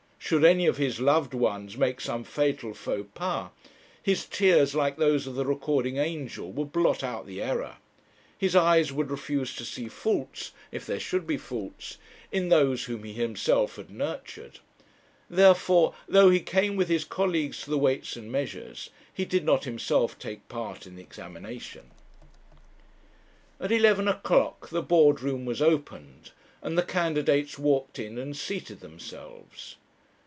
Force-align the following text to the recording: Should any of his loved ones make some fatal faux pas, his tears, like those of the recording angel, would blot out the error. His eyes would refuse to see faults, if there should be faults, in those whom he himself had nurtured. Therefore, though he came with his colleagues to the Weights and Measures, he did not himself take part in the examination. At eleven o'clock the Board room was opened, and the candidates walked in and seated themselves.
Should 0.23 0.45
any 0.45 0.65
of 0.65 0.77
his 0.77 1.01
loved 1.01 1.33
ones 1.33 1.75
make 1.75 1.99
some 1.99 2.23
fatal 2.23 2.73
faux 2.73 3.09
pas, 3.15 3.49
his 4.01 4.25
tears, 4.25 4.73
like 4.73 4.95
those 4.95 5.27
of 5.27 5.35
the 5.35 5.45
recording 5.45 5.97
angel, 5.97 6.53
would 6.53 6.71
blot 6.71 7.03
out 7.03 7.25
the 7.27 7.41
error. 7.41 7.77
His 8.37 8.55
eyes 8.55 8.93
would 8.93 9.11
refuse 9.11 9.53
to 9.57 9.65
see 9.65 9.89
faults, 9.89 10.53
if 10.71 10.85
there 10.85 11.01
should 11.01 11.27
be 11.27 11.35
faults, 11.35 11.97
in 12.31 12.47
those 12.47 12.85
whom 12.85 13.03
he 13.03 13.11
himself 13.11 13.75
had 13.75 13.89
nurtured. 13.89 14.59
Therefore, 15.29 15.95
though 16.07 16.29
he 16.29 16.39
came 16.39 16.77
with 16.77 16.87
his 16.87 17.03
colleagues 17.03 17.63
to 17.63 17.69
the 17.69 17.77
Weights 17.79 18.15
and 18.15 18.31
Measures, 18.31 18.89
he 19.13 19.25
did 19.25 19.43
not 19.43 19.65
himself 19.65 20.17
take 20.17 20.47
part 20.47 20.85
in 20.87 20.95
the 20.95 21.03
examination. 21.03 21.91
At 23.59 23.71
eleven 23.71 24.07
o'clock 24.07 24.69
the 24.69 24.83
Board 24.83 25.19
room 25.21 25.43
was 25.43 25.61
opened, 25.61 26.31
and 26.61 26.77
the 26.77 26.83
candidates 26.83 27.59
walked 27.59 27.99
in 27.99 28.17
and 28.17 28.37
seated 28.37 28.79
themselves. 28.79 29.75